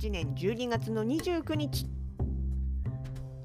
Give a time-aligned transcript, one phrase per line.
[0.00, 1.86] 2021年12月の29日。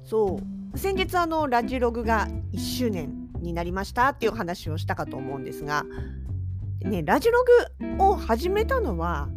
[0.04, 0.40] そ
[0.74, 0.78] う。
[0.78, 5.84] 先日あのラジログが1周年になりましたっていう話をしたかと思うんですが、
[6.80, 7.44] ね、ラジロ
[7.98, 9.28] グを始めたのは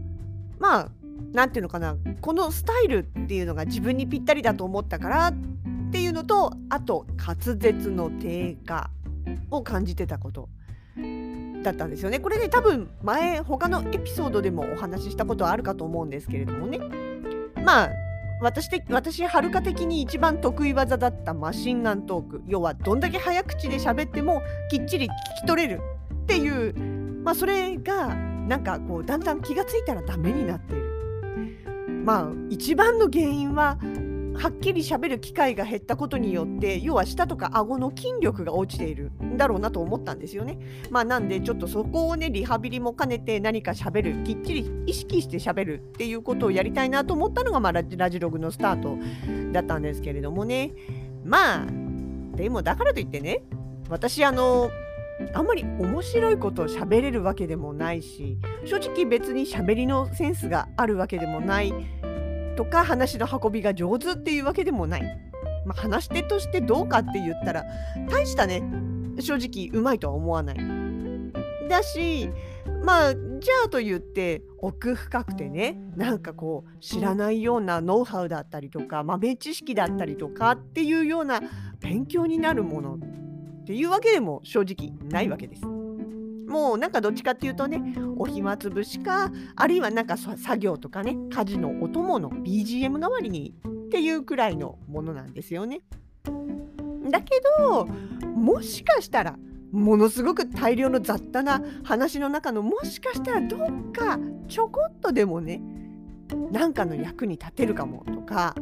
[0.60, 0.92] まあ
[1.34, 5.34] なんていうのかなこのスタイルっていうのが自分にぴったりだと思ったからっ
[5.92, 8.90] ていうのとあと滑舌の低下
[9.52, 10.50] を感じてたこと。
[11.62, 12.20] だったんですよね。
[12.20, 16.80] これね多分前他のエピソードでもお話ししたことはあるかと思うんですけれどもね。
[17.64, 17.90] まあ
[18.42, 25.10] 私的私はるか的に一番得意技だったマシンガントーク要はどんだけ早口で喋ってもきっちり聞
[25.44, 25.82] き取れる
[26.24, 26.74] っていう
[27.24, 30.90] まあそれがなんかこうだんだん気がついたらダメになっている。
[32.06, 33.78] まあ一番の原因は
[34.36, 40.58] はっきり喋る機会が減ったことによって要は舌とか顎の筋力が落ちているんだろうなと思ったんですよね。
[40.90, 48.98] まあなんでちょっとそこをねリハビリも兼ねて何か喋るきっちり意識して喋るっていうことをやりたいなと思ったのが、まあ、ラジログのスタート
[49.52, 50.74] だったんですけれどもね
[51.24, 51.66] まあ
[52.36, 53.44] でもだからといってね
[53.90, 54.72] 私あの
[55.34, 61.74] あんまり面白いことを喋れるわけでもないし正直別に喋りのセンスがあるわけでもない
[62.60, 65.02] とか話の運びが上手っていうわけでもない、
[65.66, 67.64] まあ、話し手としてどうかって言ったら
[68.10, 68.62] 大したね
[69.18, 70.58] 正直うまいとは思わない
[71.70, 72.30] だし
[72.84, 81.40] まあじゃあと言って奥深くてねなんかこう知らないようなノウハウだったりとか豆知識だったりとかっていうような
[81.80, 85.62] 勉強になるものっていうわけでも正直ないわけです。
[86.50, 95.82] もうなんかどっちかっていうとねお暇つぶしかあるいはなんか作業とかね家事のお供の BGM 代わりにっていうくらいのものなんですよね。
[97.10, 97.86] だけど
[98.36, 99.36] もしかしたら
[99.72, 105.62] ものすごく大量の雑多な話の中のもしかしたらどっかちょこっとでもね
[106.52, 108.56] 何かの役に立てるかもとか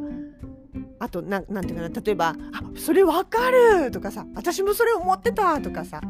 [1.00, 6.02] あとなんなんていうかな例えば「あそれわかる!」とかさ「私もそれ思ってた!」とかさ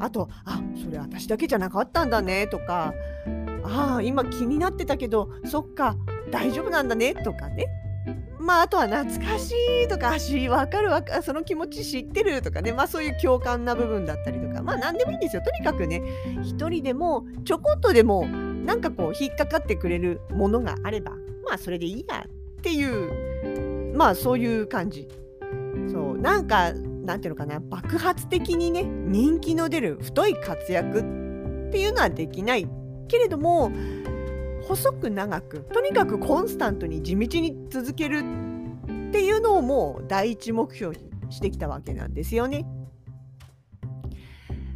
[0.00, 2.94] あと「あそれ私だけじゃなかったんだね」とか
[3.64, 5.96] 「ああ今気になってたけどそっか
[6.30, 7.66] 大丈夫なんだね」とかね。
[8.40, 9.52] まああとは懐かし
[9.84, 12.72] いとか「し分かるわかその気持ち知ってる」とかね。
[12.72, 14.62] まあそういう共感な部分だったりとか。
[14.62, 15.42] まあ何でもいいんですよ。
[15.42, 16.02] とにかくね
[16.42, 21.12] 一人でもちょこっとでもなんかこう引っかかってくれるものがあれば
[21.44, 25.08] まあそれでいいやっていうまあそういう感じ。
[25.90, 26.72] そうなんか
[27.08, 31.02] なんていうのかな爆発的にね人気の出る太い活躍っ
[31.72, 32.68] ていうのはできない
[33.08, 33.72] けれども
[34.64, 41.02] 細く長くとにかくコンスタントに地道に続けるっていうのをもう第一目標に
[41.32, 42.66] してきたわけなんですよね。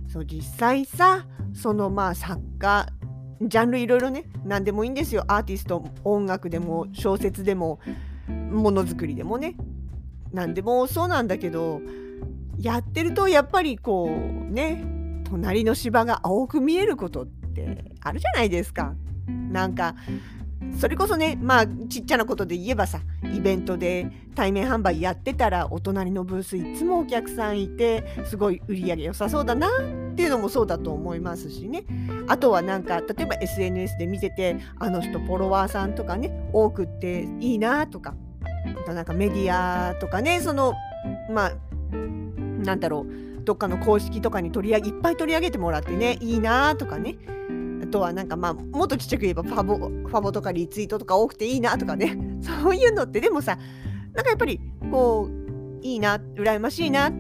[0.09, 2.88] そう実際さそのまあ作家
[3.43, 7.78] ジャンルいろいろね何でもいいんですよアーティスト音楽でも小説でも
[8.26, 9.54] ものづくりでもね
[10.32, 11.82] 何でもそうなんだけど
[12.59, 14.11] やってるとやっぱりこ
[14.49, 14.85] うね
[15.25, 18.95] 隣の芝が青く見えることってあるじゃないですか。
[19.27, 19.95] なんか
[20.79, 23.01] それこそねまあちっちゃなことで言えばさ
[23.35, 31.85] イベントで対面販売やってたらお隣のブースいつもお客さんいてすごい売り上げ良さそうだなっていうのもそうだと思いますしね
[32.29, 38.15] あとはなんか例えば SNS で見ててあの人フォロワーさんとかね多くっていいなとか
[38.65, 40.75] あとなんかメディアとかねその
[41.31, 41.53] まあ
[42.62, 47.17] なんだろうどっかの公式とかに取り上げいっぱい取り上げてもらってねいいなとかね。
[47.82, 52.17] あとはなんかまあもっとちっちゃく言えばファボファボとかリツイートとか多くていいなとかね。
[52.41, 53.59] そういうのってでもさ
[54.14, 54.61] なんかやっぱり
[54.91, 57.12] こういいな羨ましいなっ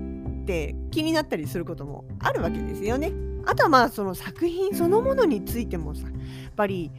[0.46, 3.12] て気になったりすることもあるわけですよね。
[3.44, 6.12] あとはまあその作品そのものについてもさやっ
[6.54, 6.92] ぱり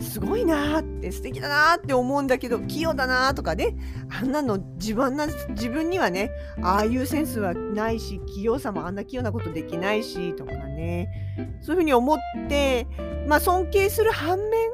[0.00, 3.76] すごいなーって素敵だなーって思うんだけど器用だなーとかね
[4.10, 6.30] あんなの自分な自分にはね
[6.62, 11.08] ああいうセンスはないし器用さもあんな器用なことできないしとかね。
[11.60, 12.86] そういうふうに思って
[13.26, 14.70] まあ尊敬する反面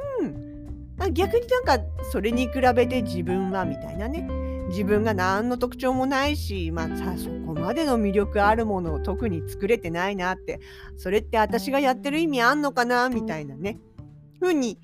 [1.13, 4.29] 逆になんかそれに比べて自分はみたいなね。
[4.69, 10.61] 自分が何の特徴もないし、まあ、さそこまでの魅力あるものを特に作れてないなって
[10.97, 13.81] それって私がやってる意味あんのかなみたいなね。
[14.43, 14.79] ふうに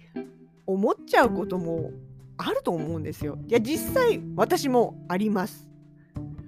[0.66, 1.90] 思っちゃうことも
[2.37, 3.37] あると思うんですよ。
[3.49, 5.69] いや実際私もあります。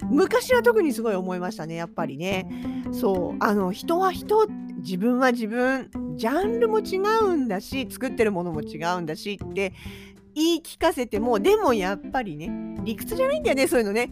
[0.09, 2.49] 昔は特にすごい思いましたねやっぱりね。
[2.93, 4.47] そうあの人は人
[4.79, 9.75] 自分は自分ジャンルも違うんだし作ってるものも違うんだしって
[10.35, 14.11] 言い聞かせてもでもやっぱりね理屈じゃないんだよねそういうのね。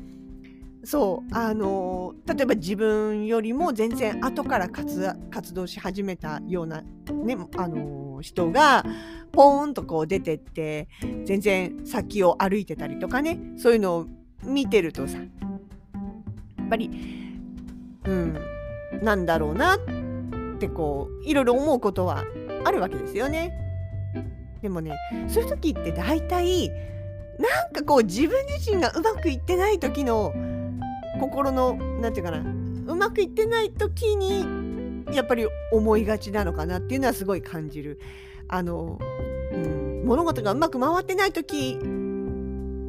[0.84, 5.14] そうあの例えば自分よりも全然後から活
[5.52, 6.82] 動し始めたような、
[7.28, 8.84] ねあの人が
[9.30, 10.88] ポーンとこう出てって
[11.24, 14.06] 全然先を歩いてたりとかねそういうのを
[14.44, 16.90] 見てるとさやっぱり
[18.04, 18.38] うん
[19.02, 19.78] なんだろうなっ
[20.58, 22.24] てこういろいろ思うことは
[22.64, 23.52] あるわけですよね。
[24.62, 24.96] でもね
[25.28, 26.70] そういう時って大体
[27.38, 30.32] なんかこう自分自身がうまくいってない時の
[31.20, 34.44] 心の何て言うかなうまくいってない時に
[35.12, 37.98] やっぱり思いがちなのかなっていうのはすごい感じる。
[38.48, 38.98] あの、
[39.52, 41.78] うん、物事がうまく回ってない時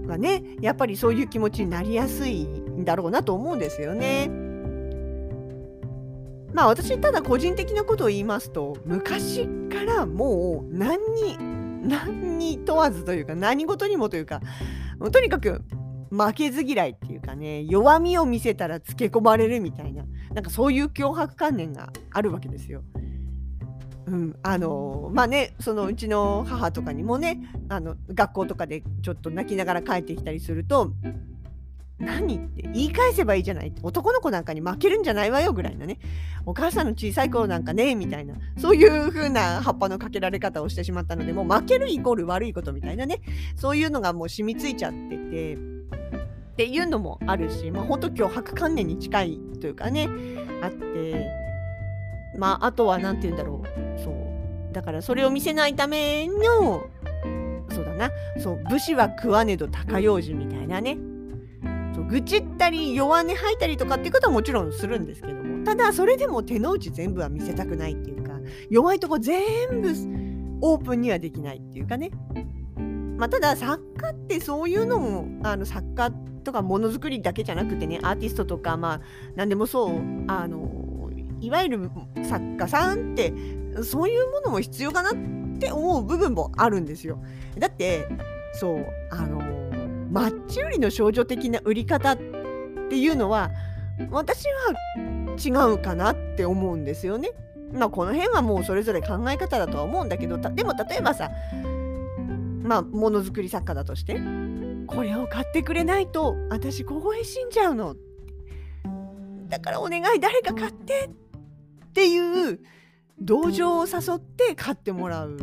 [0.08, 4.30] はねやっぱりそういう気持ちになりやすいんだろうなと思うんですよね。
[6.54, 11.38] まあ私ただ個人的なことを言いますと昔からもう何に
[11.88, 14.42] 何に問わずというか何事にもというか
[15.12, 15.62] とにかく
[16.10, 22.84] 負けず嫌いっていうかね弱みを見せたらつけ込まれるみたいななんかそういう脅迫観念があるわけですよ。
[24.06, 30.92] うん、あのまあねそのうちの母とかにもねあの学校とかでちょっと泣きながら帰ってきたりすると
[32.00, 36.00] 何って言い返せばいいじゃない男の子なんかに負けるんじゃないわよぐらいなね
[36.46, 43.22] お母さんの小さい頃なんかねみたいなそういう風な葉っぱのかけられ方をしてしまったのでもう負けるイコール悪いことみたいなね
[43.56, 45.79] そういうのがもう染みついちゃってて
[46.60, 50.10] っていうのもあるしまあ本当脅迫観念に近いというかね
[50.62, 51.32] あって
[52.38, 54.00] まああとは何て言うんだろう。
[54.00, 54.74] そう。
[54.74, 56.86] だからそれを見せないための
[57.72, 58.12] そうだな。
[58.38, 60.98] そう武士は食わねど高用心みたいなね。
[61.96, 65.64] そう愚痴ったり弱音吐いたりとかっていうことはもちろんするんですけども。
[65.64, 68.34] ただそれでも手の内全部は見せたくないっていうか
[68.70, 69.94] 弱いとこ全部
[70.60, 72.12] オープンにはできないっていうかね。
[73.18, 76.12] まあ、ただ作家ってそういうのもあの作家
[76.50, 79.02] とかものづくりだけじゃなくてねアーティストとかまあ
[79.36, 81.92] 何でもそうあのいわゆる
[82.28, 83.34] 作家さんって
[83.84, 87.24] そういうものも必要かなって思う部分もあるんですよ。
[87.58, 88.08] だって
[88.54, 89.40] そうあの
[90.12, 92.18] マッチ売りの少女的な売り方っ
[92.90, 93.52] ていうのは
[94.10, 94.74] 私は
[95.38, 97.30] 違うかなって思うんですよね。
[97.72, 101.30] まあこの辺はもうそれぞれ考え方だとは思うんだけどでも例えばさ
[102.64, 104.20] まあものづくり作家だとして
[104.90, 107.96] これを買ってくれないと私凍え死んじゃうの。
[109.48, 111.10] だからお願い誰か買って
[111.86, 112.60] っていう
[113.20, 115.38] 同情を誘って買ってもらう。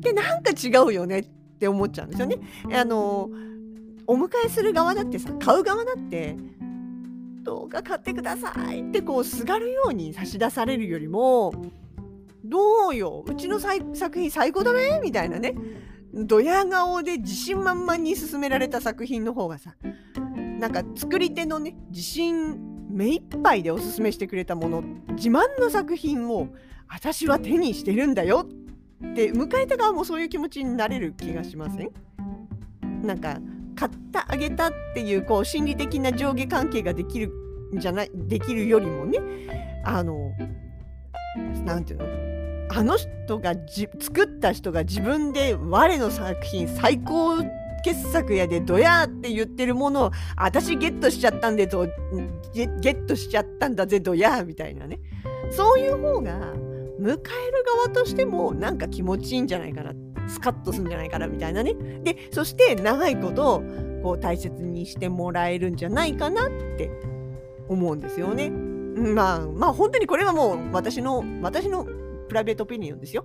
[0.00, 1.24] でなんか違うよねっ
[1.58, 2.38] て思っちゃうんですよね。
[2.72, 3.30] あの
[4.06, 6.36] お迎えする側だってさ買う側だって
[7.42, 11.52] どうか買ってくださいってこうすがるように差し出されるよりも
[12.44, 15.54] どうようちの作品最高だねみたいなね。
[16.16, 19.74] ドヤ顔で自信満々に進められた作品の方がさ
[20.60, 22.56] なんか作り手のね自信
[22.88, 24.82] 目いっぱいでおすすめしてくれたもの
[25.14, 26.48] 自慢の作品を
[26.88, 31.90] 私は手にしてるんだよって迎えた側もそういう気持ちになれる気がしません？
[33.02, 33.40] なんか
[33.74, 37.32] 買ってあげたっていうこう心理的な上下関係ができる
[37.74, 39.18] んじゃないできるよりもね
[39.84, 40.30] あの
[41.64, 42.33] 何て言うの？
[42.70, 47.42] あの人がじ作った人が自分で我の作品最高
[47.84, 51.86] 傑作やでどやって言ってるものを私ゲットしちゃったんでと
[52.54, 55.00] ゲットしちゃったんだぜどやみたいなね。
[55.50, 56.54] そういう方が
[56.98, 57.20] 迎える
[57.84, 59.92] 側としてもなんか気持ちいいんじゃないかな。
[60.26, 61.74] スカッとするんじゃないかなみたいなね。
[62.02, 63.62] でそして長いこと
[64.02, 66.90] こう大切にしてもらえるんじゃないかなって
[67.68, 68.48] 思うんですよね。
[68.50, 71.86] まあまあ本当にこれはもう私の私の
[72.28, 73.24] プライベートオピニオンですよ。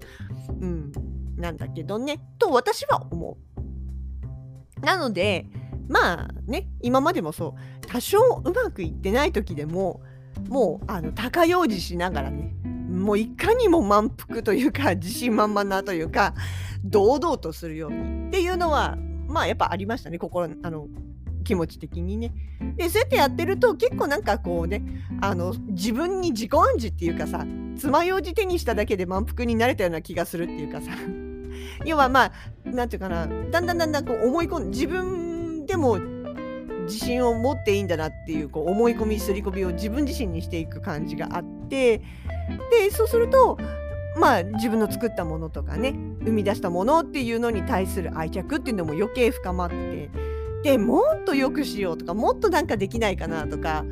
[0.62, 0.92] うん。
[1.38, 2.20] なんだけどね。
[2.38, 3.38] と私は思
[4.82, 4.86] う。
[4.86, 5.48] なので、
[5.88, 10.02] まあね、今までもそう、多少うまくいってない時でも、
[10.48, 12.54] もう、あの、高用事しながらね、
[12.90, 16.34] もういかにも満腹というか、 自信満々なというか、
[16.84, 20.88] 堂々とするようにっていうのは、まあやっぱありましたね、心、あの、
[21.50, 22.32] 気持ち的にね。
[22.76, 24.84] でそうやってやってると結構なんかこうね
[25.20, 27.44] あの自分に自己暗示っていうかさ
[27.76, 30.92] 爪楊枝手にしただけで満腹になれたような気がするっていうかさ
[31.86, 32.32] 要はまあ
[32.66, 35.98] 何て言うかなだんだんだんだんこう思い込ん自分でも
[36.84, 43.58] 自信を持っていいんだなっていうこう思い込みすり込みを自分自身にしていく感じがあってでそうすると
[44.20, 50.12] まあ自分の作ったものとかね生み出したものっていうのに対する愛着っていうのも余計深まって
[50.64, 53.86] でもっと良くしようとかもっとなんかできないかなとか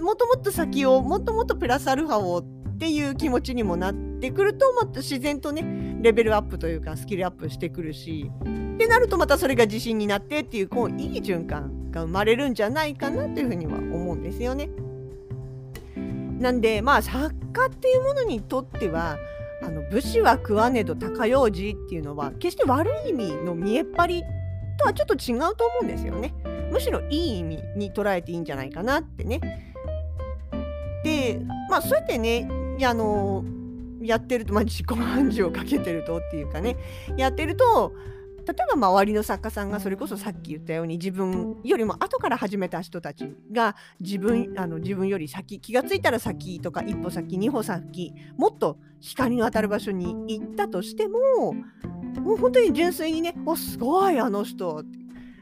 [0.00, 8.30] もっともっと先をもっともっとプラスアルファをっていう気持ちにもなってくるとまた自然とねレベルアップというかスキルアップしてくるし
[8.74, 14.68] ってなるとまたそれが自信になってっていうこういい循環が生まれるんじゃないかなというふうには思うんですよね。
[16.38, 19.16] なんでまあ作家っていうものにとっては
[19.62, 24.24] あの武士は食わねど高用事っていうのは決して悪い意味の見えっ張り
[24.76, 26.34] とはちょっと違うと思うんですよね。
[26.70, 29.40] むしろいい意味に捉えていいんじゃないかなってね。
[31.04, 31.40] で
[31.70, 32.48] まあそうやってね
[32.82, 33.44] あの
[34.02, 36.76] やってると、まあ、自己暗示をかけてるとっていうかね
[37.16, 37.92] やってると
[38.46, 51.18] 例えば周りの作家さんがそれこそさっき言ったように自分よりも後から始めた人たちが自分あの自分より先気がついたら先とか一歩先二歩先もっと光の当たる場所に行ったとしても
[52.20, 54.82] もう本当に純粋にね「おすごいあの人」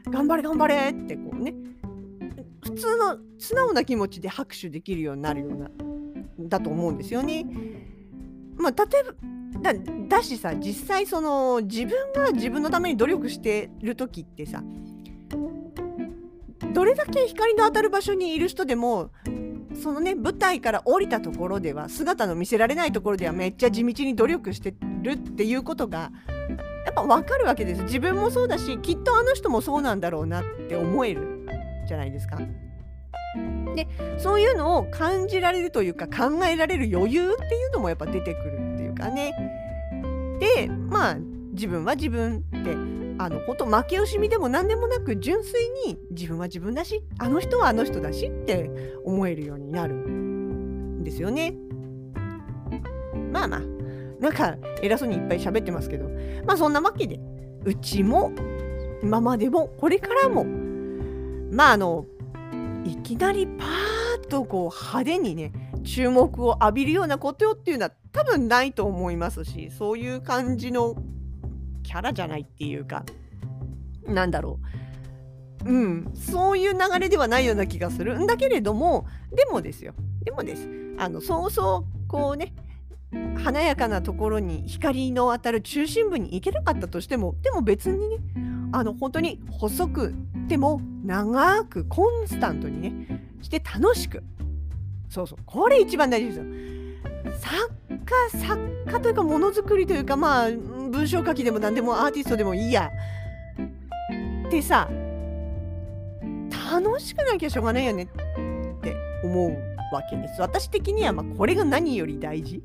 [0.09, 1.55] 頑張れ頑張れってこうね
[2.63, 5.69] 普通の素直な気持ちで拍手できるようになるような
[6.39, 7.45] だと思うんですよね。
[8.57, 9.13] まあ、例えば
[10.07, 14.63] だしさ実際その自分が自分のために努力してる時ってさ
[16.73, 19.11] どれだけ光の当たる場所にいる人でも
[19.81, 26.11] そのね舞台から降りたところでは姿の見せられないところではめっちゃ地道に努力してるっていうことが
[26.85, 31.47] やっぱ分かるわけです自分もそうだしきっとあの人もそうなんだろうなって思える
[31.87, 32.39] じゃないですか。
[33.75, 33.87] で
[34.17, 39.33] そういうのを感じられるというか考えられる余裕っていうのもやっぱ出てくるっていうかね。
[40.39, 41.17] でまあ
[41.51, 42.71] 自分は自分って
[43.17, 48.69] あの本当負け惜しみでも何でもなく純粋に自分は自分だしあの人はあの人だしって
[49.03, 51.53] 思えるようになるんですよね。
[53.31, 53.74] まあまあ
[54.19, 56.09] なんか偉そうにいっぱい喋ってますけど。
[56.45, 57.19] まあそんなわけで
[57.65, 58.31] うちも
[59.01, 60.45] 今までもこれからも
[61.51, 62.05] まああの
[62.85, 65.51] いきなりパーッとこう派手にね
[65.83, 70.95] 注目を浴びるようなことっていうのは多分ないと思いますしそういう感じの
[71.83, 73.03] キャラじゃないっていうか
[74.07, 74.59] なんだろ
[75.63, 75.69] う。
[75.69, 78.19] うんそういう流れではないような気がする。
[78.19, 79.95] んだけれどもでもですよ。
[80.23, 80.67] でもです。
[80.97, 82.53] あのそうそうこうね
[83.43, 88.17] 華やかなところに光の当たる中心部に行けなかったとしてもでも別にね
[88.71, 90.13] あの本当に細く
[90.47, 94.23] でも長くコンスタントにねして楽しく
[95.09, 96.45] そうそうこれ一番大事ですよ。
[97.37, 97.71] 作
[98.05, 102.91] 家作家というかものづくりというかまあ文章書きでも何でもアーティストでもいいや。
[104.49, 104.89] でさ
[106.71, 108.07] 楽しくなきゃしょうがないよねっ
[108.81, 109.51] て思う
[109.93, 110.41] わけです。
[110.41, 112.61] 私的にはまこれが何より大事。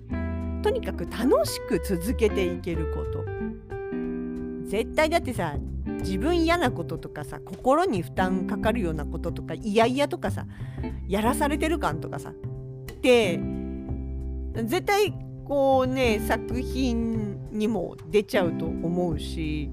[0.62, 3.24] とにかく楽しく続けていけること。
[4.68, 5.56] 絶対だってさ
[6.02, 10.46] 自分嫌なこととかさ心に負担かかるようなこととか嫌々とかさ
[11.08, 12.32] やらされてる感とかさ。
[13.02, 13.40] で
[14.54, 15.12] 絶対
[15.44, 19.70] こうね作品にも出ちゃうと思うし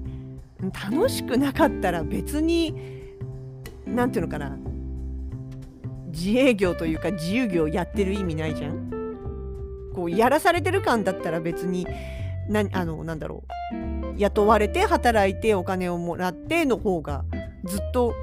[0.60, 2.74] 楽しくなかったら別に
[3.86, 4.58] 何て言うのかな。
[6.10, 8.97] 自営業というか自由業やってる意味ないじゃん。
[9.98, 11.84] こうやらされてる感だったら別に
[12.48, 14.14] なあのなんだろう。
[14.16, 17.24] 雇われて働いてお金をもらっての方が
[17.64, 18.14] ずっと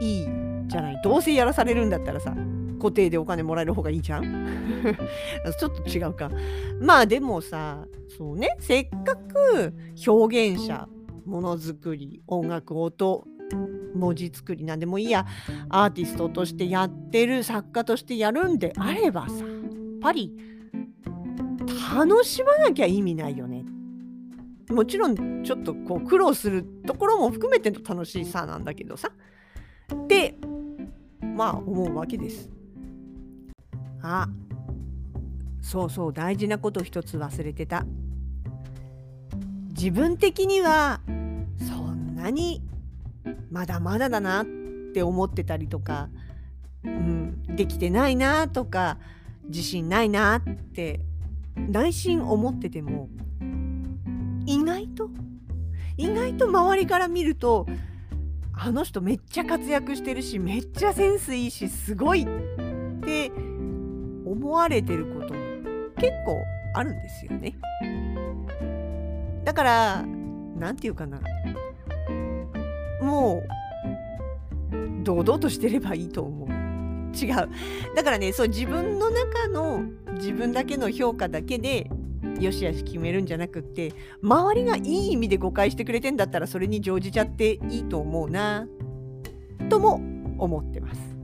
[0.00, 0.28] いい
[0.66, 1.00] じゃない。
[1.04, 2.34] どうせやらされるんだったらさ
[2.80, 4.24] 固定でお金もらえる方がいいじゃん。
[5.56, 6.32] ちょっと違うか。
[6.80, 7.86] まあでもさ
[8.18, 8.48] そうね。
[8.58, 9.72] せっかく
[10.04, 10.88] 表現者
[11.26, 13.24] ものづくり音楽音
[13.94, 15.26] 文字作りなんでもいいや。
[15.68, 19.46] アーティストとしてやってる作家としてやるんであればさやっ
[20.02, 20.49] ぱり
[21.94, 23.64] 楽しまなきゃ意味ないよね。
[24.70, 29.10] もちろんちょっとこう苦労するところも含めての楽しさなんだけどさ。
[30.06, 30.36] で
[31.20, 32.48] まあ思うわけです。
[34.02, 34.28] あ
[35.60, 37.84] そうそう大事なこと一つ忘れてた。
[39.70, 41.00] 自分的には
[41.58, 42.62] そんなに
[43.50, 44.46] まだまだだなっ
[44.92, 46.08] て思ってたりとか、
[46.84, 48.98] うん、できてないなとか
[49.44, 50.42] 自信ないなっ
[50.74, 51.00] て
[51.68, 53.08] 内心思ってても
[54.46, 55.10] 意外と
[55.96, 57.66] 意外と周りから見ると
[58.52, 62.26] あの人めっちゃ活躍してるしめっちゃセンスいいしすごいっ
[63.00, 63.30] て
[64.24, 65.40] 思われてることも
[65.96, 66.36] 結構
[66.74, 67.56] あるんですよね。
[69.44, 70.04] だから
[70.56, 71.20] 何て言うかな
[73.00, 73.42] も
[74.72, 76.49] う堂々としてればいいと思う。
[77.14, 77.48] 違う。
[77.94, 79.82] だからねそう自分の中の
[80.14, 81.90] 自分だけの評価だけで
[82.38, 88.66] よしあし決めるんじゃなくって周りがいい意味で誤解してくれてんだったらそれに乗じちゃっていいと思うな
[89.68, 90.00] とも
[90.38, 91.19] 思ってます。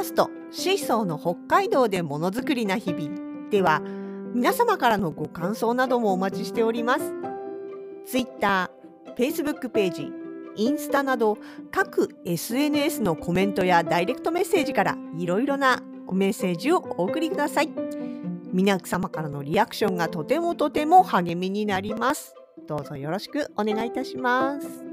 [0.00, 3.82] ャストシーソーの北海道でものづくりな日々では
[4.34, 7.12] 皆様からのご感想などもお待ちしております。
[8.06, 8.70] Twitter、
[9.16, 10.12] Facebook ページ、
[10.56, 11.36] インスタなど
[11.70, 17.70] 各 SNS のコメントやダイレクトメッセージからいろいろなメッセージをお送りください。
[18.52, 22.34] 皆様からのリアクションがとてもとても励みになります。
[22.66, 24.89] どうぞよろしくお願いいたします。